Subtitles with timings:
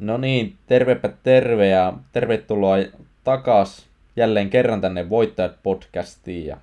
[0.00, 2.76] No niin, tervepä terve ja tervetuloa
[3.24, 6.46] takas jälleen kerran tänne Voittajat podcastiin.
[6.46, 6.56] Ja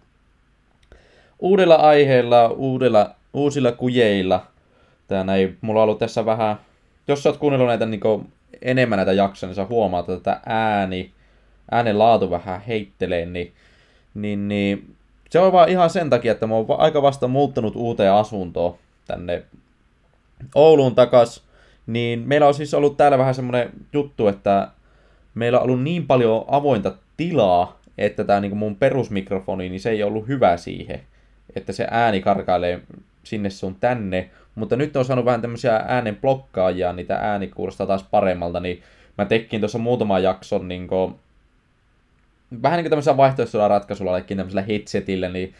[1.39, 4.47] uudella aiheella, uudella, uusilla kujeilla.
[5.07, 6.55] Tää ei, mulla on ollut tässä vähän,
[7.07, 11.11] jos sä oot kuunnellut näitä niin enemmän näitä jaksoja, niin sä huomaat, että tätä ääni,
[11.71, 13.53] äänen laatu vähän heittelee, niin,
[14.13, 14.95] niin, niin
[15.29, 18.75] se on vaan ihan sen takia, että mä oon aika vasta muuttanut uuteen asuntoon
[19.07, 19.43] tänne
[20.55, 21.43] Ouluun takas
[21.87, 24.67] niin meillä on siis ollut täällä vähän semmoinen juttu, että
[25.35, 30.03] meillä on ollut niin paljon avointa tilaa, että tämä niin mun perusmikrofoni, niin se ei
[30.03, 31.01] ollut hyvä siihen.
[31.55, 32.81] Että se ääni karkailee
[33.23, 34.29] sinne sun tänne.
[34.55, 38.83] Mutta nyt on saanut vähän tämmöisiä äänen blokkaajia, niitä ääni kuulostaa taas paremmalta, niin
[39.17, 41.15] mä tekin tuossa muutaman jakson niin kuin,
[42.61, 45.53] vähän niin kuin tämmöisellä vaihtoehtoisella ratkaisulla, eli tämmöisellä headsetillä, niin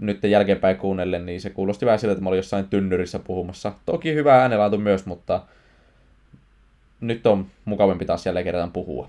[0.00, 3.72] nyt jälkeenpäin kuunnellen, niin se kuulosti vähän siltä, että mä olin jossain tynnyrissä puhumassa.
[3.86, 5.40] Toki hyvä äänenlaatu myös, mutta
[7.00, 9.08] nyt on mukavampi taas jälleen kerran puhua.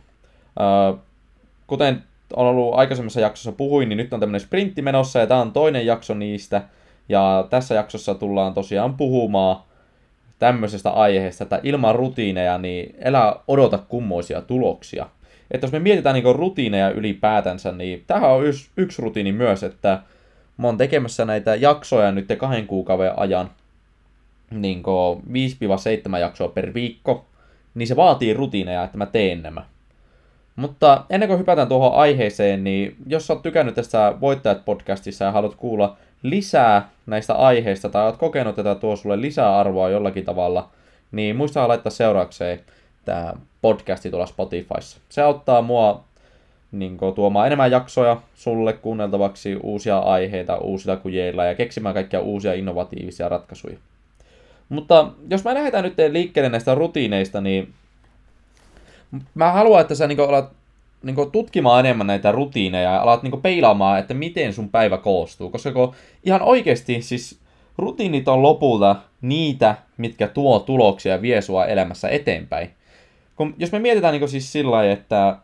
[0.59, 0.99] Uh,
[1.67, 2.03] kuten
[2.36, 5.86] on ollut aikaisemmassa jaksossa puhuin, niin nyt on tämmöinen sprintti menossa, ja tämä on toinen
[5.86, 6.61] jakso niistä.
[7.09, 9.61] Ja tässä jaksossa tullaan tosiaan puhumaan
[10.39, 15.09] tämmöisestä aiheesta, että ilman rutiineja, niin elää odota kummoisia tuloksia.
[15.52, 19.99] Että jos me mietitään niin rutiineja ylipäätänsä, niin tähän on yksi, yksi rutiini myös, että
[20.58, 23.50] mä oon tekemässä näitä jaksoja nyt kahden kuukauden ajan,
[24.52, 24.83] niin
[26.16, 27.25] 5-7 jaksoa per viikko,
[27.75, 29.66] niin se vaatii rutiineja, että mä teen nämä.
[30.55, 35.55] Mutta ennen kuin hypätään tuohon aiheeseen, niin jos sä oot tykännyt tästä Voittajat-podcastissa ja haluat
[35.55, 40.69] kuulla lisää näistä aiheista tai oot kokenut, että tuo sulle lisää arvoa jollakin tavalla,
[41.11, 42.59] niin muista laittaa seuraakseen
[43.05, 44.99] tämä podcasti tuolla Spotifyssa.
[45.09, 46.03] Se auttaa mua
[46.72, 52.54] niin kuin, tuomaan enemmän jaksoja sulle kuunneltavaksi, uusia aiheita uusilla kujeilla ja keksimään kaikkia uusia
[52.54, 53.78] innovatiivisia ratkaisuja.
[54.70, 57.73] Mutta jos mä lähdetään nyt liikkeelle näistä rutiineista, niin
[59.34, 60.52] mä haluan, että sä niin kuin, alat
[61.04, 64.98] niin kuin, tutkimaan enemmän näitä rutiineja ja alat niin kuin, peilaamaan, että miten sun päivä
[64.98, 65.50] koostuu.
[65.50, 67.39] Koska kun ihan oikeasti siis
[67.77, 72.70] rutiinit on lopulta niitä, mitkä tuo tuloksia ja vie sua elämässä eteenpäin.
[73.36, 75.36] Kun, jos me mietitään niin siis sillä lailla, että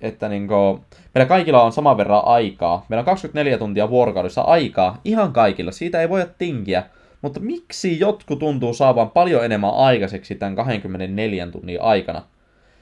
[0.00, 0.80] että niin kuin,
[1.14, 2.86] meillä kaikilla on saman verran aikaa.
[2.88, 5.72] Meillä on 24 tuntia vuorokaudessa aikaa, ihan kaikilla.
[5.72, 6.82] Siitä ei voida tinkiä.
[7.22, 12.22] Mutta miksi jotkut tuntuu saavan paljon enemmän aikaiseksi tämän 24 tunnin aikana?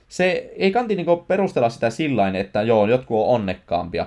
[0.08, 4.06] Se ei kanti niinku perustella sitä sillä että joo, jotkut on onnekkaampia.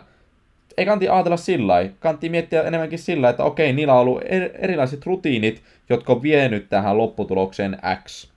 [0.78, 4.22] Ei kanti ajatella sillä Kanti miettiä enemmänkin sillä, että okei, niillä on ollut
[4.60, 8.32] erilaiset rutiinit, jotka on vienyt tähän lopputulokseen X.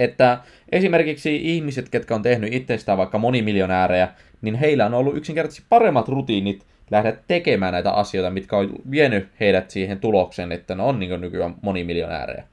[0.00, 0.38] Että
[0.72, 4.08] esimerkiksi ihmiset, ketkä on tehnyt itsestään vaikka monimiljonäärejä,
[4.42, 9.70] niin heillä on ollut yksinkertaisesti paremmat rutiinit lähteä tekemään näitä asioita, mitkä on vienyt heidät
[9.70, 12.44] siihen tulokseen, että ne on niin nykyään monimiljonäärejä.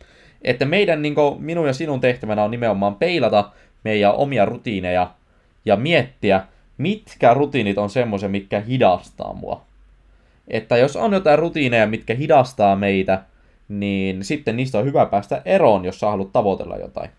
[0.41, 3.49] Että meidän, niin kuin, minun ja sinun tehtävänä on nimenomaan peilata
[3.83, 5.11] meidän omia rutiineja
[5.65, 6.43] ja miettiä,
[6.77, 9.61] mitkä rutiinit on semmoisia, mitkä hidastaa mua.
[10.47, 13.23] Että jos on jotain rutiineja, mitkä hidastaa meitä,
[13.69, 17.09] niin sitten niistä on hyvä päästä eroon, jos sä haluat tavoitella jotain.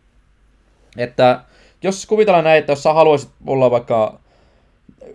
[0.96, 1.40] Että
[1.82, 4.20] jos kuvitellaan näin, että jos sä haluaisit olla vaikka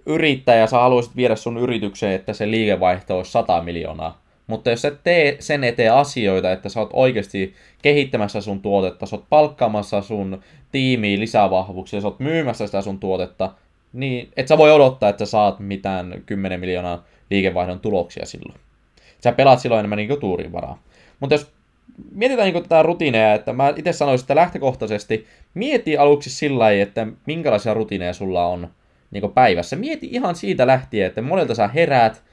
[0.05, 4.81] yrittäjä ja sä haluaisit viedä sun yritykseen, että se liikevaihto olisi 100 miljoonaa, mutta jos
[4.81, 10.01] sä tee sen eteen asioita, että sä oot oikeasti kehittämässä sun tuotetta, sä oot palkkaamassa
[10.01, 10.41] sun
[10.71, 13.51] tiimiin lisävahvuuksia, sä oot myymässä sitä sun tuotetta,
[13.93, 18.59] niin et sä voi odottaa, että sä saat mitään 10 miljoonaa liikevaihdon tuloksia silloin.
[19.23, 20.83] Sä pelaat silloin enemmän niin tuurin varaa.
[21.19, 21.51] Mutta jos
[22.11, 27.07] mietitään niin tätä rutiineja, että mä itse sanoisin, että lähtökohtaisesti mieti aluksi sillä lailla, että
[27.25, 28.67] minkälaisia rutiineja sulla on
[29.11, 29.75] niin päivässä.
[29.75, 32.23] Mieti ihan siitä lähtien, että monelta sä heräät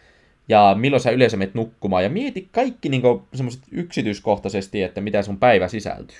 [0.48, 2.02] ja milloin sä yleensä menet nukkumaan.
[2.02, 3.02] Ja mieti kaikki niin
[3.34, 6.18] semmoiset yksityiskohtaisesti, että mitä sun päivä sisältyy.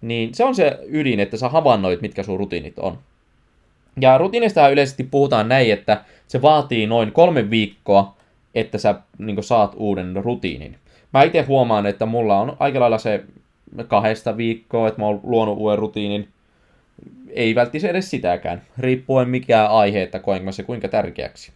[0.00, 2.98] Niin se on se ydin, että sä havainnoit, mitkä sun rutiinit on.
[4.00, 8.16] Ja rutiinista yleisesti puhutaan näin, että se vaatii noin kolme viikkoa,
[8.54, 10.76] että sä niin saat uuden rutiinin
[11.16, 13.24] mä itse huomaan, että mulla on aika lailla se
[13.88, 16.28] kahdesta viikkoa, että mä oon luonut uuden rutiinin.
[17.30, 21.52] Ei välttämättä edes sitäkään, riippuen mikä aihe, että koenko se kuinka tärkeäksi.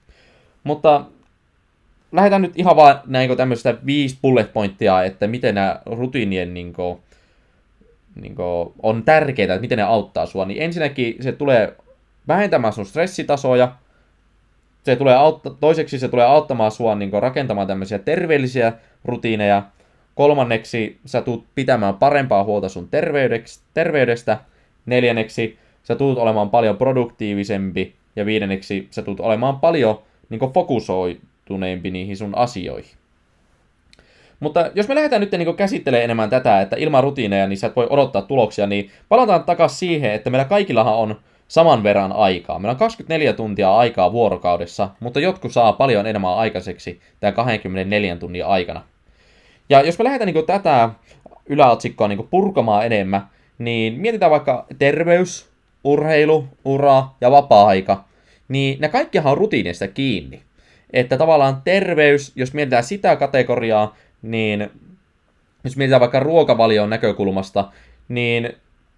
[0.64, 1.04] Mutta
[2.12, 6.98] lähdetään nyt ihan vaan näin tämmöistä viisi bullet pointtia, että miten nämä rutiinien niin kuin,
[8.20, 10.44] niin kuin, on tärkeitä, että miten ne auttaa sua.
[10.44, 11.76] Niin ensinnäkin se tulee
[12.28, 13.72] vähentämään sun stressitasoja,
[14.82, 18.72] se tulee autta, toiseksi se tulee auttamaan sua niin rakentamaan tämmöisiä terveellisiä
[19.04, 19.62] rutiineja.
[20.14, 22.88] Kolmanneksi sä tuut pitämään parempaa huolta sun
[23.74, 24.38] terveydestä.
[24.86, 27.94] Neljänneksi sä tuut olemaan paljon produktiivisempi.
[28.16, 32.90] Ja viidenneksi sä tuut olemaan paljon niin fokusoituneempi niihin sun asioihin.
[34.40, 37.76] Mutta jos me lähdetään nyt niin käsittelemään enemmän tätä, että ilman rutiineja niin sä et
[37.76, 42.58] voi odottaa tuloksia, niin palataan takaisin siihen, että meillä kaikillahan on saman verran aikaa.
[42.58, 48.46] Meillä on 24 tuntia aikaa vuorokaudessa, mutta jotkut saa paljon enemmän aikaiseksi tämän 24 tunnin
[48.46, 48.82] aikana.
[49.68, 50.90] Ja jos me lähdetään niin tätä
[51.46, 53.26] yläotsikkoa niin purkamaan enemmän,
[53.58, 55.50] niin mietitään vaikka terveys,
[55.84, 58.04] urheilu, ura ja vapaa-aika,
[58.48, 60.42] niin ne kaikkihan on rutiinista kiinni.
[60.92, 64.70] Että tavallaan terveys, jos mietitään sitä kategoriaa, niin
[65.64, 67.68] jos mietitään vaikka ruokavalion näkökulmasta,
[68.08, 68.52] niin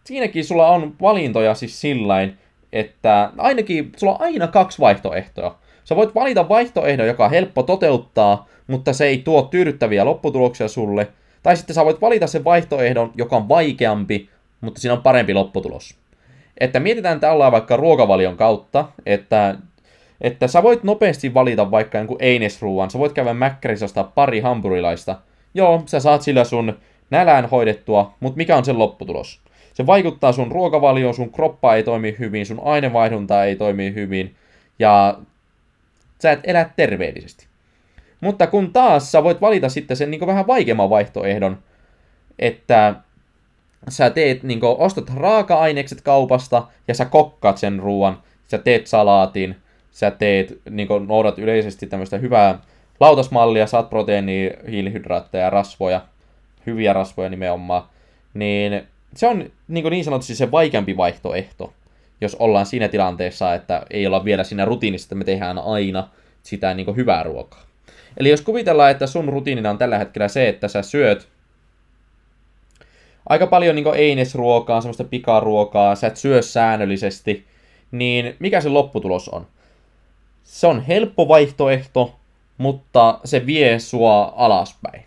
[0.04, 2.38] siinäkin sulla on valintoja siis sillain,
[2.72, 5.58] että ainakin sulla on aina kaksi vaihtoehtoa.
[5.84, 11.08] Sä voit valita vaihtoehdon, joka on helppo toteuttaa, mutta se ei tuo tyydyttäviä lopputuloksia sulle.
[11.42, 14.28] Tai sitten sä voit valita sen vaihtoehdon, joka on vaikeampi,
[14.60, 15.94] mutta siinä on parempi lopputulos.
[16.60, 19.54] Että mietitään tällä vaikka ruokavalion kautta, että,
[20.20, 25.16] että sä voit nopeasti valita vaikka jonkun einesruuan, sä voit käydä Mäkkärissä pari hampurilaista.
[25.54, 26.78] Joo, sä saat sillä sun
[27.10, 29.40] nälään hoidettua, mutta mikä on sen lopputulos?
[29.74, 34.34] Se vaikuttaa sun ruokavalioon, sun kroppa ei toimi hyvin, sun ainevaihdunta ei toimi hyvin,
[34.78, 35.18] ja
[36.22, 37.46] sä et elä terveellisesti.
[38.20, 41.58] Mutta kun taas sä voit valita sitten sen niin vähän vaikeamman vaihtoehdon,
[42.38, 42.94] että
[43.88, 48.18] sä teet, niin kuin, ostat raaka-ainekset kaupasta ja sä kokkaat sen ruoan,
[48.48, 49.56] sä teet salaatin,
[49.90, 52.58] sä teet, niin kuin, noudat yleisesti tämmöistä hyvää
[53.00, 56.00] lautasmallia, saat proteiinia, hiilihydraatteja, rasvoja,
[56.66, 57.82] hyviä rasvoja nimenomaan,
[58.34, 58.86] niin
[59.16, 61.72] se on niin, niin sanotusti se vaikeampi vaihtoehto,
[62.20, 66.08] jos ollaan siinä tilanteessa, että ei olla vielä siinä rutiinissa, että me tehdään aina
[66.42, 67.62] sitä niin hyvää ruokaa.
[68.16, 71.28] Eli jos kuvitellaan, että sun rutiinina on tällä hetkellä se, että sä syöt
[73.28, 77.46] aika paljon niin einesruokaa, semmoista pikaruokaa, sä et syö säännöllisesti,
[77.90, 79.46] niin mikä se lopputulos on?
[80.42, 82.16] Se on helppo vaihtoehto,
[82.58, 85.04] mutta se vie sua alaspäin.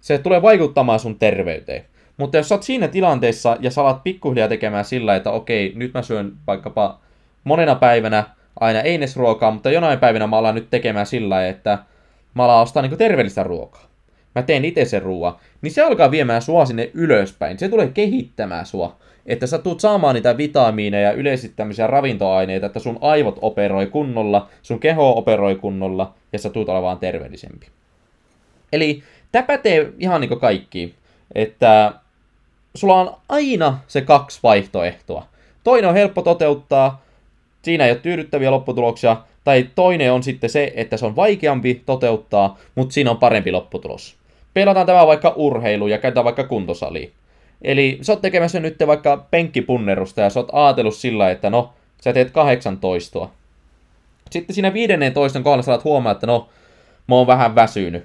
[0.00, 1.84] Se tulee vaikuttamaan sun terveyteen.
[2.22, 5.94] Mutta jos sä oot siinä tilanteessa ja sä alat pikkuhiljaa tekemään sillä, että okei, nyt
[5.94, 7.00] mä syön vaikkapa
[7.44, 8.24] monena päivänä
[8.60, 11.78] aina einesruokaa, mutta jonain päivänä mä alan nyt tekemään sillä, että
[12.34, 13.82] mä alan ostaa niinku terveellistä ruokaa.
[14.34, 15.34] Mä teen itse sen ruoan.
[15.62, 17.58] Niin se alkaa viemään sua sinne ylöspäin.
[17.58, 18.96] Se tulee kehittämään sua.
[19.26, 25.18] Että sä tuut saamaan niitä vitamiineja, yleisittämisiä ravintoaineita, että sun aivot operoi kunnolla, sun keho
[25.18, 27.66] operoi kunnolla, ja sä tuut olemaan terveellisempi.
[28.72, 29.02] Eli
[29.32, 30.94] tämä pätee ihan niin kuin kaikki.
[31.34, 31.92] Että
[32.74, 35.26] sulla on aina se kaksi vaihtoehtoa.
[35.64, 37.02] Toinen on helppo toteuttaa,
[37.62, 42.58] siinä ei ole tyydyttäviä lopputuloksia, tai toinen on sitten se, että se on vaikeampi toteuttaa,
[42.74, 44.16] mutta siinä on parempi lopputulos.
[44.54, 47.12] Pelataan tämä vaikka urheilu ja käytetään vaikka kuntosali.
[47.62, 52.12] Eli sä oot tekemässä nyt vaikka penkkipunnerusta ja sä oot ajatellut sillä, että no, sä
[52.12, 53.30] teet kahdeksan toistoa.
[54.30, 56.48] Sitten siinä viidennen toiston kohdalla sä huomaa, että no,
[57.06, 58.04] mä oon vähän väsynyt.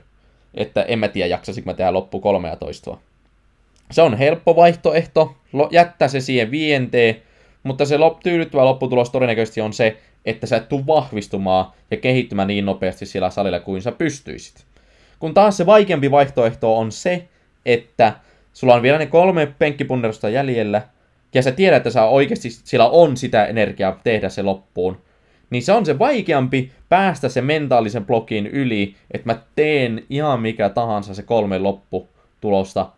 [0.53, 2.99] Että en mä tiedä, jaksasinko mä tehdä loppu kolmea toistoa.
[3.91, 5.35] Se on helppo vaihtoehto,
[5.71, 7.15] jättää se siihen vienteen,
[7.63, 12.65] mutta se tyydyttävä lopputulos todennäköisesti on se, että sä et tule vahvistumaan ja kehittymään niin
[12.65, 14.65] nopeasti siellä salilla kuin sä pystyisit.
[15.19, 17.27] Kun taas se vaikeampi vaihtoehto on se,
[17.65, 18.13] että
[18.53, 20.81] sulla on vielä ne kolme penkkipunnerusta jäljellä,
[21.33, 25.01] ja sä tiedät, että sä oikeasti sillä on sitä energiaa tehdä se loppuun,
[25.49, 30.69] niin se on se vaikeampi päästä se mentaalisen blokin yli, että mä teen ihan mikä
[30.69, 32.89] tahansa se kolme lopputulosta,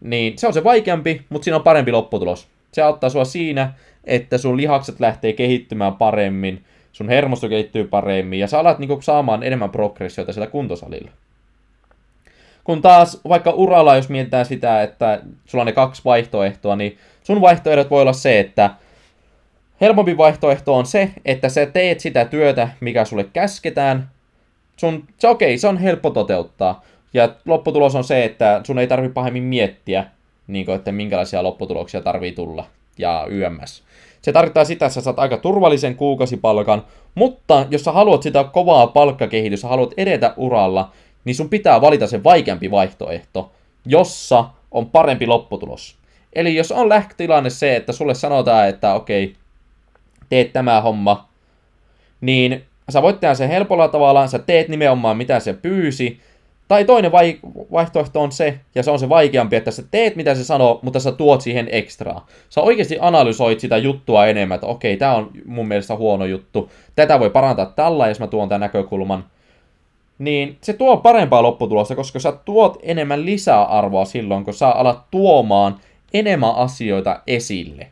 [0.00, 2.48] niin se on se vaikeampi, mutta siinä on parempi lopputulos.
[2.72, 3.72] Se auttaa sua siinä,
[4.04, 9.42] että sun lihakset lähtee kehittymään paremmin, sun hermosto kehittyy paremmin, ja sä alat niinku saamaan
[9.42, 11.10] enemmän progressioita siellä kuntosalilla.
[12.64, 17.40] Kun taas vaikka uralla, jos mietitään sitä, että sulla on ne kaksi vaihtoehtoa, niin sun
[17.40, 18.70] vaihtoehdot voi olla se, että
[19.80, 24.10] helpompi vaihtoehto on se, että sä teet sitä työtä, mikä sulle käsketään.
[24.76, 26.84] Sun, se okei, okay, se on helppo toteuttaa.
[27.16, 30.04] Ja lopputulos on se, että sun ei tarvi pahemmin miettiä,
[30.46, 32.64] niin kuin, että minkälaisia lopputuloksia tarvii tulla
[32.98, 33.82] ja YMS.
[34.22, 38.86] Se tarkoittaa sitä, että sä saat aika turvallisen kuukausipalkan, mutta jos sä haluat sitä kovaa
[38.86, 40.92] palkkakehitystä, haluat edetä uralla,
[41.24, 43.52] niin sun pitää valita se vaikeampi vaihtoehto,
[43.86, 45.96] jossa on parempi lopputulos.
[46.32, 49.34] Eli jos on lähtötilanne se, että sulle sanotaan, että okei,
[50.28, 51.28] teet tämä homma,
[52.20, 56.20] niin sä voit tehdä sen helpolla tavalla, sä teet nimenomaan mitä se pyysi,
[56.68, 57.38] tai toinen vai-
[57.72, 61.00] vaihtoehto on se, ja se on se vaikeampi, että sä teet mitä se sanoo, mutta
[61.00, 62.26] sä tuot siihen ekstraa.
[62.48, 67.20] Sä oikeasti analysoit sitä juttua enemmän, että okei, tämä on mun mielestä huono juttu, tätä
[67.20, 69.24] voi parantaa tällä, jos mä tuon tämän näkökulman.
[70.18, 75.76] Niin se tuo parempaa lopputulosta, koska sä tuot enemmän lisäarvoa silloin, kun sä alat tuomaan
[76.14, 77.86] enemmän asioita esille.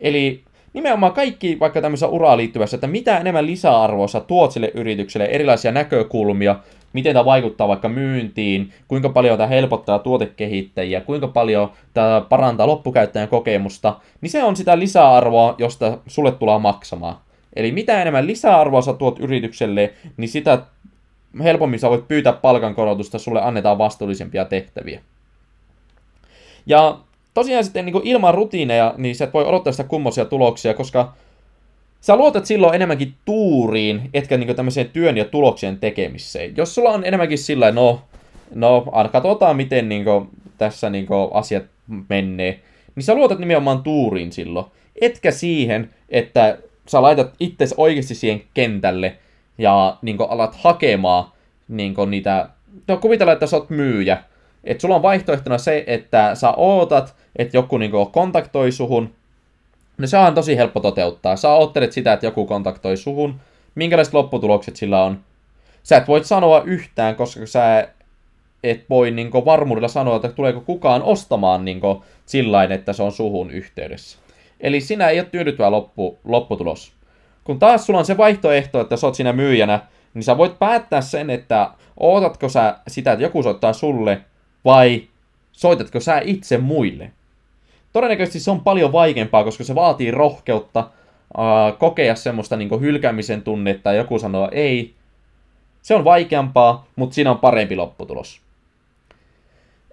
[0.00, 5.24] Eli nimenomaan kaikki vaikka tämmöisessä uraan liittyvässä, että mitä enemmän lisäarvoa sä tuot sille yritykselle,
[5.24, 6.56] erilaisia näkökulmia,
[6.92, 13.28] miten tämä vaikuttaa vaikka myyntiin, kuinka paljon tämä helpottaa tuotekehittäjiä, kuinka paljon tämä parantaa loppukäyttäjän
[13.28, 17.16] kokemusta, niin se on sitä lisäarvoa, josta sulle tulee maksamaan.
[17.56, 20.58] Eli mitä enemmän lisäarvoa sä tuot yritykselle, niin sitä
[21.42, 25.00] helpommin sä voit pyytää palkankorotusta, sulle annetaan vastuullisempia tehtäviä.
[26.66, 26.98] Ja
[27.34, 31.12] tosiaan sitten niin ilman rutiineja, niin sä et voi odottaa sitä kummoisia tuloksia, koska
[32.00, 36.56] sä luotat silloin enemmänkin tuuriin, etkä niin tämmöiseen työn ja tuloksien tekemiseen.
[36.56, 38.02] Jos sulla on enemmänkin sillä, no,
[38.54, 40.28] no katsotaan miten niin kuin,
[40.58, 41.64] tässä niin kuin, asiat
[42.08, 42.60] menee,
[42.94, 44.66] niin sä luotat nimenomaan tuuriin silloin.
[45.00, 49.16] Etkä siihen, että sä laitat itse oikeasti siihen kentälle
[49.58, 51.24] ja niin kuin, alat hakemaan
[51.68, 52.48] niin kuin, niitä...
[52.88, 54.22] No kuvitella, että sä oot myyjä.
[54.64, 59.14] Että sulla on vaihtoehtona se, että sä ootat, että joku niin kuin, kontaktoi suhun.
[60.00, 61.36] No se on tosi helppo toteuttaa.
[61.36, 63.40] Sä oottelet sitä, että joku kontaktoi suhun.
[63.74, 65.20] Minkälaiset lopputulokset sillä on?
[65.82, 67.88] Sä et voit sanoa yhtään, koska sä
[68.64, 71.80] et voi niin varmuudella sanoa, että tuleeko kukaan ostamaan niin
[72.26, 74.18] sillain, että se on suhun yhteydessä.
[74.60, 76.92] Eli sinä ei ole tyydyttävä loppu, lopputulos.
[77.44, 79.80] Kun taas sulla on se vaihtoehto, että sä oot siinä myyjänä,
[80.14, 84.20] niin sä voit päättää sen, että ootatko sä sitä, että joku soittaa sulle,
[84.64, 85.02] vai
[85.52, 87.10] soitatko sä itse muille.
[87.92, 93.92] Todennäköisesti se on paljon vaikeampaa, koska se vaatii rohkeutta äh, kokea semmoista niin hylkäämisen tunnetta
[93.92, 94.94] ja joku sanoo ei.
[95.82, 98.40] Se on vaikeampaa, mutta siinä on parempi lopputulos.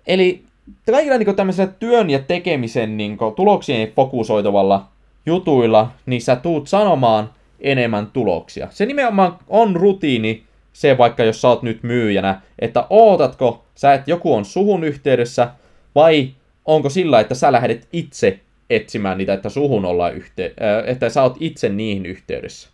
[0.08, 0.44] Eli
[0.92, 4.88] kaikilla niin tämmöisellä työn ja tekemisen niin tuloksien fokusoituvalla
[5.25, 8.68] jutuilla, niin sä tuut sanomaan enemmän tuloksia.
[8.72, 14.12] Se nimenomaan on rutiini, se vaikka jos sä oot nyt myyjänä, että ootatko sä, että
[14.12, 15.50] joku on suhun yhteydessä,
[15.96, 16.30] vai
[16.67, 21.24] onko sillä, että sä lähdet itse etsimään niitä, että suhun ollaan yhte- äh, että sä
[21.24, 22.69] oot itse niihin yhteydessä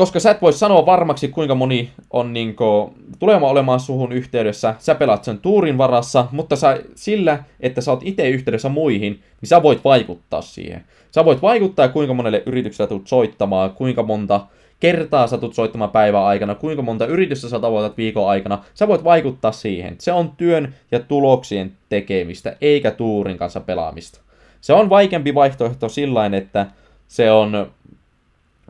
[0.00, 4.94] koska sä et voi sanoa varmaksi, kuinka moni on niinku, tulemaan olemaan suhun yhteydessä, sä
[4.94, 9.62] pelaat sen tuurin varassa, mutta sä, sillä, että sä oot itse yhteydessä muihin, niin sä
[9.62, 10.84] voit vaikuttaa siihen.
[11.14, 14.40] Sä voit vaikuttaa, kuinka monelle yritykselle tulet soittamaan, kuinka monta
[14.80, 19.04] kertaa sä tulet soittamaan päivän aikana, kuinka monta yritystä sä tavoitat viikon aikana, sä voit
[19.04, 19.96] vaikuttaa siihen.
[19.98, 24.20] Se on työn ja tuloksien tekemistä, eikä tuurin kanssa pelaamista.
[24.60, 26.66] Se on vaikeampi vaihtoehto sillä että
[27.08, 27.70] se on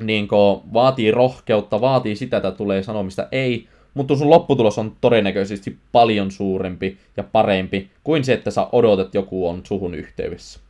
[0.00, 0.28] niin
[0.72, 6.98] vaatii rohkeutta, vaatii sitä, että tulee sanomista ei, mutta sun lopputulos on todennäköisesti paljon suurempi
[7.16, 10.60] ja parempi kuin se, että sä odotat joku on suhun yhteydessä.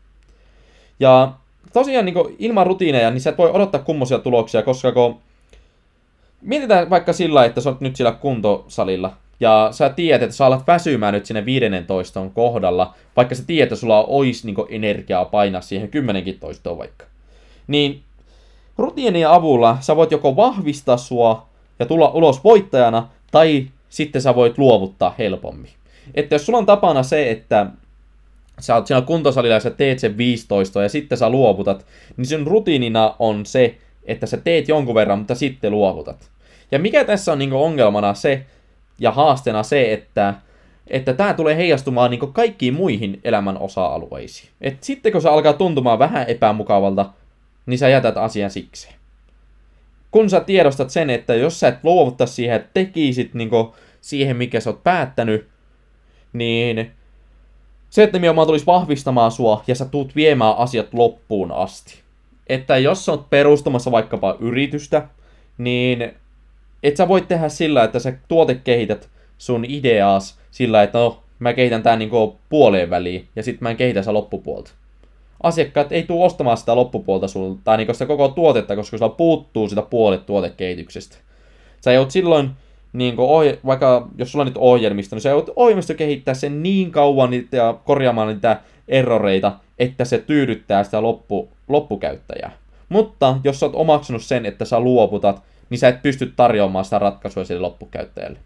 [1.00, 1.32] Ja
[1.73, 5.20] tosiaan niin ilman rutiineja, niin sä et voi odottaa kummosia tuloksia, koska kun
[6.42, 10.66] mietitään vaikka sillä, että sä oot nyt sillä kuntosalilla, ja sä tiedät, että sä alat
[10.66, 15.88] väsymään nyt sinne 15 kohdalla, vaikka sä tiedät, että sulla olisi niin energiaa painaa siihen
[15.88, 17.06] 10 toistoon vaikka.
[17.66, 18.02] Niin
[18.78, 21.47] Rutiinien avulla sä voit joko vahvistaa sua
[21.78, 25.70] ja tulla ulos voittajana, tai sitten sä voit luovuttaa helpommin.
[26.14, 27.66] Että jos sulla on tapana se, että
[28.61, 32.47] sä oot siinä kuntosalilla ja sä teet sen 15 ja sitten sä luovutat, niin sun
[32.47, 36.30] rutiinina on se, että sä teet jonkun verran, mutta sitten luovutat.
[36.71, 38.47] Ja mikä tässä on niin ongelmana se,
[38.99, 40.35] ja haasteena se, että
[40.90, 44.49] että tämä tulee heijastumaan niin kaikkiin muihin elämän osa-alueisiin.
[44.61, 47.11] Et sitten kun se alkaa tuntumaan vähän epämukavalta,
[47.66, 48.88] niin sä jätät asian siksi.
[50.11, 53.50] Kun sä tiedostat sen, että jos sä et luovuttaa siihen, että tekisit niin
[54.00, 55.49] siihen, mikä sä oot päättänyt,
[56.33, 56.90] niin
[57.90, 61.99] se, että nimenomaan tulisi vahvistamaan sua ja sä tuut viemään asiat loppuun asti.
[62.50, 65.09] Että jos sä oot perustamassa vaikkapa yritystä,
[65.59, 66.12] niin
[66.83, 71.83] et sä voi tehdä sillä, että sä tuotekehität sun ideaas sillä, että no, mä kehitän
[71.83, 74.71] tää niinku puoleen väliin ja sitten mä en kehitä sitä loppupuolta
[75.42, 79.69] asiakkaat ei tule ostamaan sitä loppupuolta sulta, tai niin sitä koko tuotetta, koska sulla puuttuu
[79.69, 81.16] sitä puolet tuotekehityksestä.
[81.80, 82.50] Sä joudut silloin,
[82.92, 86.90] niin ohje, vaikka jos sulla on nyt ohjelmisto, niin sä joudut ohjelmisto kehittää sen niin
[86.90, 92.52] kauan ja korjaamaan niitä erroreita, että se tyydyttää sitä loppu, loppukäyttäjää.
[92.88, 96.99] Mutta jos sä oot omaksunut sen, että sä luovutat, niin sä et pysty tarjoamaan sitä
[96.99, 98.38] ratkaisua sille loppukäyttäjälle.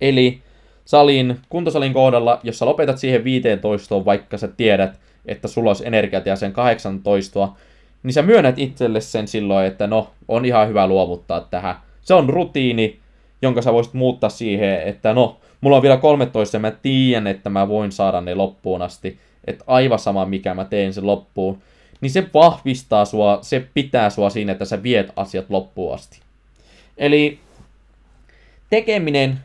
[0.00, 0.42] Eli
[0.84, 6.26] salin, kuntosalin kohdalla, jos sä lopetat siihen 15, vaikka sä tiedät, että sulla olisi energiat
[6.26, 7.48] ja sen 18,
[8.02, 11.74] niin sä myönnät itselle sen silloin, että no, on ihan hyvä luovuttaa tähän.
[12.02, 12.98] Se on rutiini,
[13.42, 17.50] jonka sä voisit muuttaa siihen, että no, mulla on vielä 13 ja mä tiedän, että
[17.50, 19.18] mä voin saada ne loppuun asti.
[19.48, 21.58] Että aivan sama, mikä mä teen sen loppuun.
[22.00, 26.20] Niin se vahvistaa sua, se pitää sua siinä, että sä viet asiat loppuun asti.
[26.96, 27.38] Eli
[28.70, 29.38] tekeminen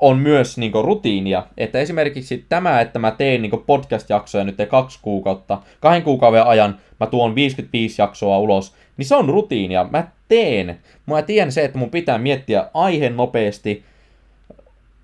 [0.00, 1.46] on myös niin kuin, rutiinia.
[1.56, 6.78] Että esimerkiksi tämä, että mä teen niin kuin, podcast-jaksoja nyt kaksi kuukautta, kahden kuukauden ajan
[7.00, 9.88] mä tuon 55 jaksoa ulos, niin se on rutiinia.
[9.90, 10.78] Mä teen.
[11.06, 13.84] Mä tiedän se, että mun pitää miettiä aihe nopeasti,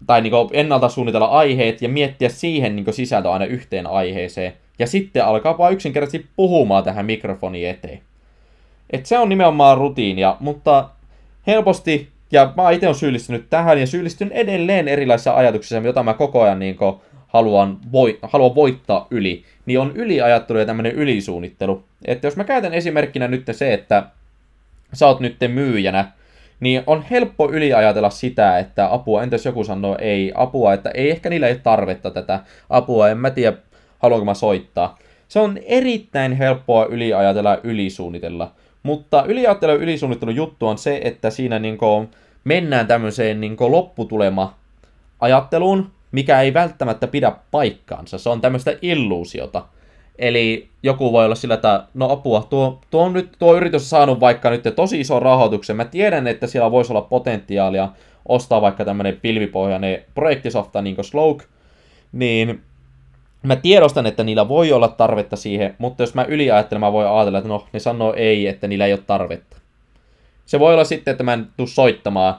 [0.06, 4.52] tai niin ennalta suunnitella aiheet ja miettiä siihen niin sisältö aina yhteen aiheeseen.
[4.78, 8.00] Ja sitten alkaa vaan yksinkertaisesti puhumaan tähän mikrofoniin eteen.
[8.90, 10.88] Et se on nimenomaan rutiinia, mutta
[11.46, 16.42] helposti ja mä itse olen syyllistynyt tähän ja syyllistyn edelleen erilaisissa ajatuksissa, joita mä koko
[16.42, 16.76] ajan niin
[17.28, 19.44] haluan, voi, haluan voittaa yli.
[19.66, 21.84] Niin on yliajattelu ja tämmöinen ylisuunnittelu.
[22.04, 24.02] Että jos mä käytän esimerkkinä nyt se, että
[24.92, 26.12] sä oot nyt myyjänä,
[26.60, 31.30] niin on helppo yliajatella sitä, että apua, entäs joku sanoo ei, apua, että ei ehkä
[31.30, 33.56] niillä ei ole tarvetta tätä apua, en mä tiedä,
[33.98, 34.98] haluanko mä soittaa.
[35.28, 38.52] Se on erittäin helppoa yliajatella ylisuunnitella.
[38.82, 42.08] Mutta yliajattelu ja ylisuunnittelun juttu on se, että siinä niin kuin
[42.44, 44.54] mennään tämmöiseen niin lopputulema
[45.20, 48.18] ajatteluun, mikä ei välttämättä pidä paikkaansa.
[48.18, 49.64] Se on tämmöistä illuusiota.
[50.18, 53.88] Eli joku voi olla sillä, että no apua, tuo, tuo, on nyt, tuo yritys on
[53.88, 55.76] saanut vaikka nyt tosi ison rahoituksen.
[55.76, 57.88] Mä tiedän, että siellä voisi olla potentiaalia
[58.28, 61.44] ostaa vaikka tämmöinen pilvipohjainen projektisofta niin kuin Sloke,
[62.12, 62.62] niin
[63.42, 67.38] mä tiedostan, että niillä voi olla tarvetta siihen, mutta jos mä yliajattelen, mä voin ajatella,
[67.38, 69.56] että no, ne sanoo ei, että niillä ei ole tarvetta.
[70.46, 72.34] Se voi olla sitten, että mä en tuu soittamaan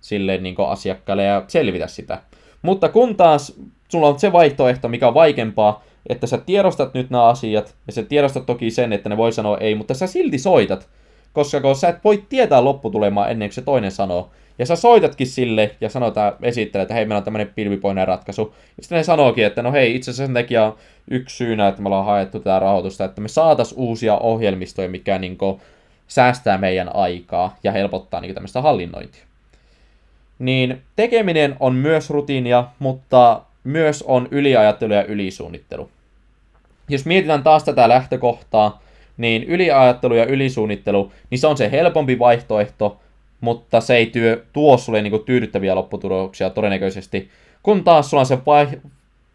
[0.00, 2.22] sille niin asiakkaalle ja selvitä sitä.
[2.62, 7.24] Mutta kun taas sulla on se vaihtoehto, mikä on vaikeampaa, että sä tiedostat nyt nämä
[7.24, 10.88] asiat, ja sä tiedostat toki sen, että ne voi sanoa ei, mutta sä silti soitat,
[11.32, 15.26] koska kun sä et voi tietää lopputulemaa ennen kuin se toinen sanoo, ja sä soitatkin
[15.26, 18.54] sille ja sanotaan, esittelee, että hei, meillä on tämmöinen pilvipoinen ratkaisu.
[18.76, 20.76] Ja sitten ne sanookin, että no hei, itse asiassa sen takia on
[21.10, 25.38] yksi syynä, että me ollaan haettu tätä rahoitusta, että me saatas uusia ohjelmistoja, mikä niin
[25.38, 25.60] kuin,
[26.08, 29.24] säästää meidän aikaa ja helpottaa niin tämmöistä hallinnointia.
[30.38, 35.90] Niin tekeminen on myös rutiinia, mutta myös on yliajattelu ja ylisuunnittelu.
[36.88, 38.82] Jos mietitään taas tätä lähtökohtaa,
[39.16, 43.00] niin yliajattelu ja ylisuunnittelu, niin se on se helpompi vaihtoehto,
[43.40, 47.30] mutta se ei työ, tuo sulle niin kuin, tyydyttäviä lopputuloksia todennäköisesti.
[47.62, 48.68] Kun taas sulla on se vai,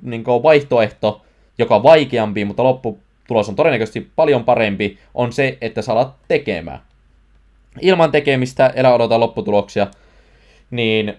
[0.02, 1.22] niin kuin, vaihtoehto,
[1.58, 6.80] joka on vaikeampi, mutta lopputulos on todennäköisesti paljon parempi, on se, että sä alat tekemään.
[7.82, 9.88] Ilman tekemistä, elä odota lopputuloksia,
[10.72, 11.18] niin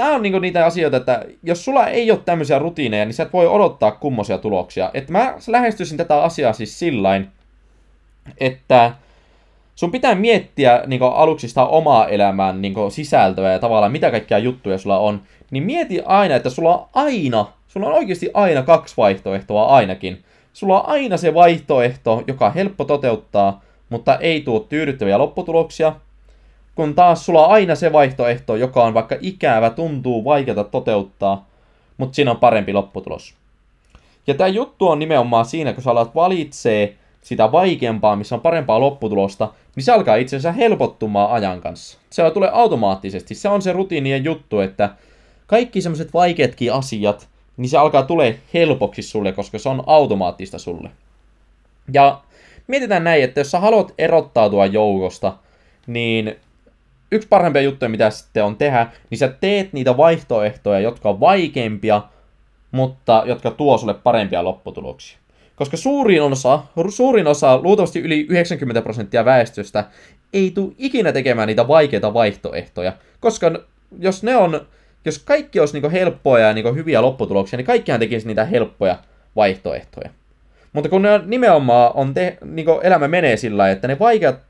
[0.00, 3.32] tämä on niinku niitä asioita, että jos sulla ei ole tämmöisiä rutiineja, niin sä et
[3.32, 4.90] voi odottaa kummosia tuloksia.
[4.94, 7.28] Että mä lähestyisin tätä asiaa siis sillain,
[8.38, 8.92] että
[9.74, 14.78] sun pitää miettiä niin aluksi sitä omaa elämään niin sisältöä ja tavallaan mitä kaikkia juttuja
[14.78, 19.66] sulla on, niin mieti aina, että sulla on aina, sulla on oikeasti aina kaksi vaihtoehtoa
[19.66, 20.24] ainakin.
[20.52, 25.92] Sulla on aina se vaihtoehto, joka on helppo toteuttaa, mutta ei tuo tyydyttäviä lopputuloksia,
[26.74, 31.48] kun taas sulla on aina se vaihtoehto, joka on vaikka ikävä, tuntuu vaikeata toteuttaa,
[31.96, 33.34] mutta siinä on parempi lopputulos.
[34.26, 38.80] Ja tämä juttu on nimenomaan siinä, kun sä alat valitsee sitä vaikeampaa, missä on parempaa
[38.80, 41.98] lopputulosta, niin se alkaa itse asiassa helpottumaan ajan kanssa.
[42.10, 43.34] Se tulee automaattisesti.
[43.34, 44.90] Se on se rutiinien juttu, että
[45.46, 50.90] kaikki semmoiset vaikeatkin asiat, niin se alkaa tulee helpoksi sulle, koska se on automaattista sulle.
[51.92, 52.20] Ja
[52.66, 55.32] mietitään näin, että jos sä haluat erottautua joukosta,
[55.86, 56.36] niin
[57.12, 62.02] yksi parhaimpia juttuja, mitä sitten on tehdä, niin sä teet niitä vaihtoehtoja, jotka on vaikeampia,
[62.70, 65.18] mutta jotka tuo sulle parempia lopputuloksia.
[65.56, 69.84] Koska suurin osa, suurin osa, luultavasti yli 90 prosenttia väestöstä,
[70.32, 72.92] ei tule ikinä tekemään niitä vaikeita vaihtoehtoja.
[73.20, 73.52] Koska
[73.98, 74.66] jos ne on,
[75.04, 78.98] jos kaikki olisi niin helppoja ja niin hyviä lopputuloksia, niin kaikkihan tekisi niitä helppoja
[79.36, 80.10] vaihtoehtoja.
[80.72, 84.49] Mutta kun ne nimenomaan on te, niin elämä menee sillä että ne vaikeat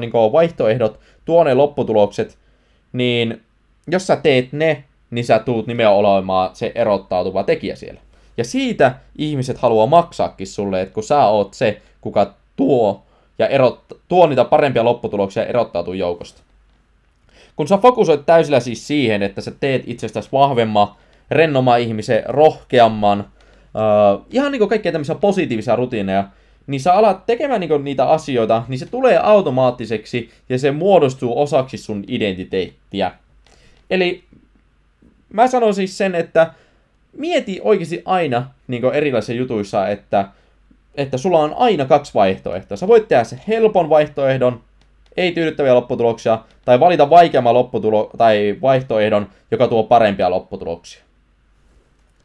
[0.00, 2.38] niin vaihtoehdot tuo ne lopputulokset,
[2.92, 3.42] niin
[3.90, 8.00] jos sä teet ne, niin sä tuut nimenomaan se erottautuva tekijä siellä.
[8.36, 13.02] Ja siitä ihmiset haluaa maksaakin sulle, että kun sä oot se, kuka tuo
[13.38, 16.42] ja erot, tuo niitä parempia lopputuloksia erottautuu joukosta.
[17.56, 20.88] Kun sä fokusoit täysillä siis siihen, että sä teet itsestäsi vahvemman,
[21.30, 26.24] rennoman ihmisen, rohkeamman, uh, ihan niin kuin kaikkea tämmöisiä positiivisia rutiineja,
[26.68, 31.76] niin sä alat tekemään niin niitä asioita, niin se tulee automaattiseksi ja se muodostuu osaksi
[31.76, 33.12] sun identiteettiä.
[33.90, 34.24] Eli
[35.32, 36.52] mä sanon siis sen, että
[37.12, 40.28] mieti oikeasti aina niin erilaisissa jutuissa, että,
[40.94, 42.76] että sulla on aina kaksi vaihtoehtoa.
[42.76, 44.60] Sä voit tehdä se helpon vaihtoehdon,
[45.16, 51.02] ei tyydyttäviä lopputuloksia, tai valita vaikeamman lopputulo- tai vaihtoehdon, joka tuo parempia lopputuloksia.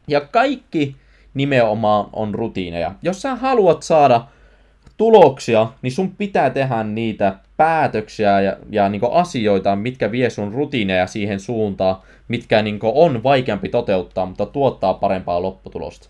[0.08, 0.96] Ja kaikki
[1.34, 2.94] nimenomaan on rutiineja.
[3.02, 4.24] Jos sä haluat saada
[4.96, 11.06] tuloksia, niin sun pitää tehdä niitä päätöksiä ja, ja niin asioita, mitkä vie sun rutiineja
[11.06, 11.96] siihen suuntaan,
[12.28, 16.08] mitkä niin on vaikeampi toteuttaa, mutta tuottaa parempaa lopputulosta.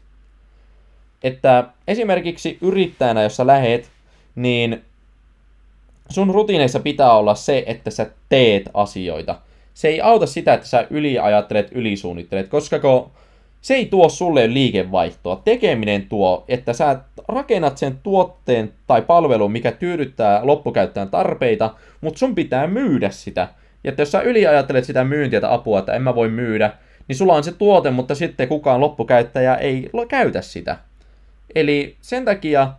[1.22, 3.90] Että esimerkiksi yrittäjänä, jos sä lähet,
[4.34, 4.82] niin
[6.08, 9.40] sun rutiineissa pitää olla se, että sä teet asioita.
[9.74, 13.10] Se ei auta sitä, että sä yliajattelet, ylisuunnittelet, koska kun
[13.64, 15.42] se ei tuo sulle liikevaihtoa.
[15.44, 16.98] Tekeminen tuo, että sä
[17.28, 23.48] rakennat sen tuotteen tai palvelun, mikä tyydyttää loppukäyttäjän tarpeita, mutta sun pitää myydä sitä.
[23.84, 26.72] Ja että jos sä yliajattelet sitä myyntiä tai apua, että en mä voi myydä,
[27.08, 30.76] niin sulla on se tuote, mutta sitten kukaan loppukäyttäjä ei käytä sitä.
[31.54, 32.72] Eli sen takia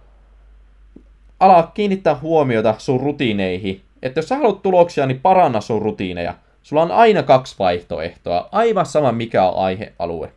[1.40, 3.82] ala kiinnittää huomiota sun rutiineihin.
[4.04, 6.34] Että jos sä haluat tuloksia, niin paranna sun rutiineja.
[6.64, 10.32] Sulla on aina kaksi vaihtoehtoa, aivan sama mikä on aihealue.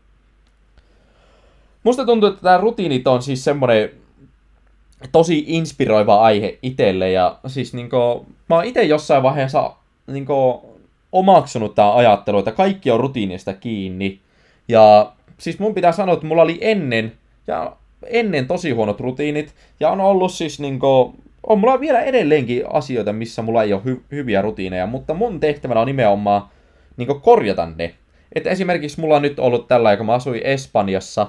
[1.89, 3.91] Musta tuntuu, että tämä rutiinit on siis semmoinen
[5.13, 7.11] tosi inspiroiva aihe itselle.
[7.11, 9.73] Ja siis niinku, mä oon itse jossain vaiheessa
[10.07, 10.63] niinku,
[11.13, 14.21] omaksunut tämä ajattelu, että kaikki on rutiinista kiinni.
[14.69, 17.13] Ja siis mun pitää sanoa, että mulla oli ennen,
[17.47, 23.13] ja ennen tosi huonot rutiinit, ja on ollut siis niinku, on mulla vielä edelleenkin asioita,
[23.13, 26.43] missä mulla ei ole hy- hyviä rutiineja, mutta mun tehtävänä on nimenomaan
[26.97, 27.95] niinku korjata ne.
[28.33, 31.27] Että esimerkiksi mulla on nyt ollut tällä, kun mä asuin Espanjassa,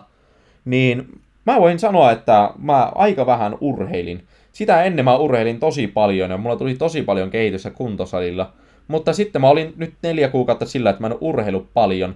[0.65, 4.23] niin mä voin sanoa, että mä aika vähän urheilin.
[4.51, 8.53] Sitä ennen mä urheilin tosi paljon ja mulla tuli tosi paljon kehitystä kuntosalilla.
[8.87, 12.15] Mutta sitten mä olin nyt neljä kuukautta sillä, että mä en urheilu paljon.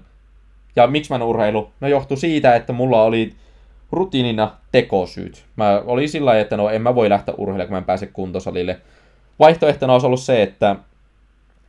[0.76, 1.72] Ja miksi mä en urheilu?
[1.80, 3.34] No johtui siitä, että mulla oli
[3.92, 5.46] rutiinina tekosyyt.
[5.56, 8.08] Mä olin sillä lailla, että no en mä voi lähteä urheilemaan, kun mä en pääse
[8.08, 8.80] kuntosalille.
[9.40, 10.76] Vaihtoehtona olisi ollut se, että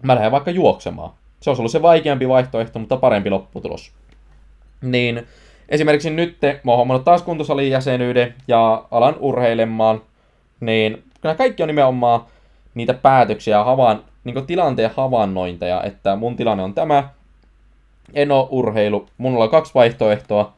[0.03, 1.11] mä lähden vaikka juoksemaan.
[1.41, 3.93] Se olisi ollut se vaikeampi vaihtoehto, mutta parempi lopputulos.
[4.83, 5.27] Niin
[5.69, 10.03] esimerkiksi nyt mä oon hommannut taas kuntosalin jäsenyyden ja alan urheilemaan,
[10.61, 12.21] niin kyllä kaikki on nimenomaan
[12.75, 17.09] niitä päätöksiä ja havaan, niin tilanteen havainnointeja, että mun tilanne on tämä,
[18.15, 20.53] en oo urheilu, mulla on kaksi vaihtoehtoa,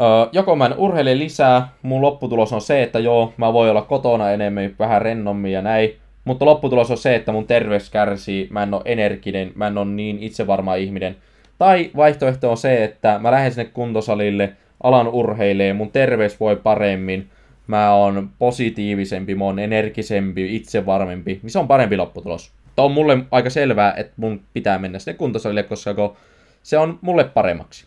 [0.00, 3.82] Öö, joko mä en urheile lisää, mun lopputulos on se, että joo, mä voin olla
[3.82, 8.62] kotona enemmän, vähän rennommin ja näin, mutta lopputulos on se, että mun terveys kärsii, mä
[8.62, 11.16] en ole energinen, mä en ole niin itsevarma ihminen,
[11.58, 17.30] tai vaihtoehto on se, että mä lähden sinne kuntosalille, alan urheilee, mun terveys voi paremmin,
[17.66, 22.52] mä oon positiivisempi, mä oon energisempi, itsevarmempi, niin se on parempi lopputulos.
[22.76, 26.14] Tämä on mulle aika selvää, että mun pitää mennä sinne kuntosalille, koska
[26.62, 27.86] se on mulle paremmaksi.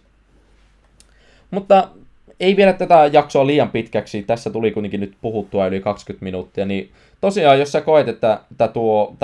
[1.51, 1.89] Mutta
[2.39, 6.91] ei vielä tätä jaksoa liian pitkäksi, tässä tuli kuitenkin nyt puhuttua yli 20 minuuttia, niin
[7.21, 8.71] tosiaan, jos sä koet, että tämä,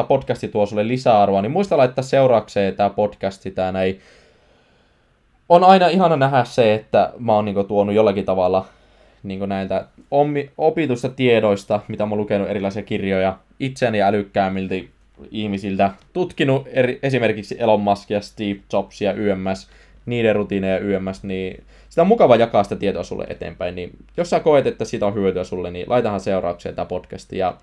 [0.08, 4.00] podcasti tuo sulle lisäarvoa, niin muista laittaa seuraakseen tämä podcasti, tämä näin
[5.52, 8.66] on aina ihana nähdä se, että mä oon niinku tuonut jollakin tavalla
[9.24, 9.86] niinku näiltä
[10.58, 14.76] opitusta tiedoista, mitä mä oon lukenut erilaisia kirjoja itseäni älykkäämmiltä
[15.32, 19.70] ihmisiltä, tutkinut eri, esimerkiksi Elon Muskia, Steve Jobsia, YMS,
[20.06, 24.40] niiden rutiineja YMS, niin sitä on mukava jakaa sitä tietoa sulle eteenpäin, niin jos sä
[24.40, 27.56] koet, että siitä on hyötyä sulle, niin laitahan seuraukseen tämä podcasti, ja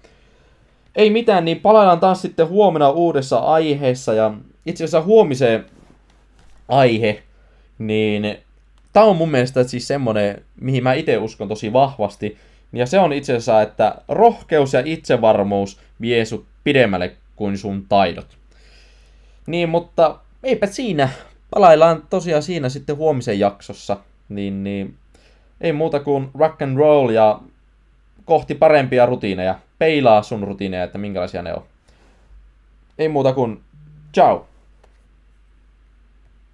[0.96, 4.35] ei mitään, niin palaillaan taas sitten huomenna uudessa aiheessa, ja
[4.66, 5.66] itse asiassa huomiseen
[6.68, 7.22] aihe
[7.79, 8.38] niin
[8.93, 12.38] tämä on mun mielestä siis semmonen, mihin mä itse uskon tosi vahvasti.
[12.73, 18.38] Ja se on itse asiassa, että rohkeus ja itsevarmuus vie sut pidemmälle kuin sun taidot.
[19.47, 21.09] Niin, mutta eipä siinä.
[21.51, 23.97] Palaillaan tosiaan siinä sitten huomisen jaksossa.
[24.29, 24.95] Niin, niin
[25.61, 27.41] ei muuta kuin rock and roll ja
[28.25, 29.59] kohti parempia rutiineja.
[29.79, 31.62] Peilaa sun rutiineja, että minkälaisia ne on.
[32.99, 33.61] Ei muuta kuin
[34.14, 34.47] ciao!